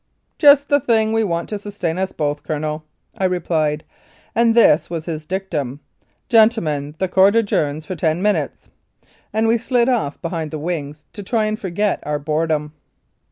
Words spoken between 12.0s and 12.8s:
our boredom.